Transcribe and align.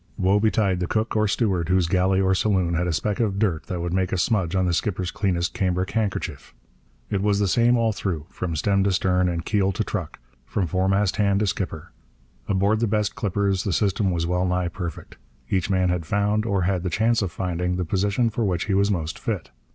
Woe 0.17 0.39
betide 0.39 0.79
the 0.79 0.87
cook 0.87 1.15
or 1.15 1.27
steward 1.27 1.69
whose 1.69 1.85
galley 1.85 2.19
or 2.19 2.33
saloon 2.33 2.73
had 2.73 2.87
a 2.87 2.91
speck 2.91 3.19
of 3.19 3.37
dirt 3.37 3.67
that 3.67 3.81
would 3.81 3.93
make 3.93 4.11
a 4.11 4.17
smudge 4.17 4.55
on 4.55 4.65
the 4.65 4.73
skipper's 4.73 5.11
cleanest 5.11 5.53
cambric 5.53 5.91
handkerchief! 5.91 6.55
It 7.11 7.21
was 7.21 7.37
the 7.37 7.47
same 7.47 7.77
all 7.77 7.91
through, 7.91 8.25
from 8.31 8.55
stem 8.55 8.83
to 8.85 8.91
stern 8.91 9.29
and 9.29 9.45
keel 9.45 9.71
to 9.73 9.83
truck, 9.83 10.17
from 10.43 10.65
foremast 10.65 11.17
hand 11.17 11.41
to 11.41 11.45
skipper. 11.45 11.91
Aboard 12.47 12.79
the 12.79 12.87
best 12.87 13.13
clippers 13.13 13.63
the 13.63 13.71
system 13.71 14.09
was 14.09 14.25
well 14.25 14.47
nigh 14.47 14.69
perfect. 14.69 15.17
Each 15.51 15.69
man 15.69 15.89
had 15.89 16.07
found, 16.07 16.47
or 16.47 16.63
had 16.63 16.81
the 16.81 16.89
chance 16.89 17.21
of 17.21 17.31
finding, 17.31 17.75
the 17.75 17.85
position 17.85 18.31
for 18.31 18.43
which 18.43 18.65
he 18.65 18.73
was 18.73 18.89
most 18.89 19.19
fit. 19.19 19.51